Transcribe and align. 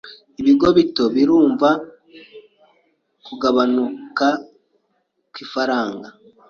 Ibigo 0.39 0.67
bito 0.77 1.03
birumva 1.15 1.69
kugabanuka 3.25 4.27
kw'ifaranga. 5.31 6.09